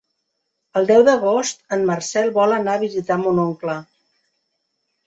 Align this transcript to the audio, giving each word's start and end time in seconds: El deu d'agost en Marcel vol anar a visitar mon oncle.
El 0.79 0.87
deu 0.91 1.03
d'agost 1.09 1.61
en 1.77 1.85
Marcel 1.91 2.35
vol 2.41 2.57
anar 2.59 2.77
a 2.81 2.85
visitar 2.87 3.21
mon 3.27 3.47
oncle. 3.49 3.79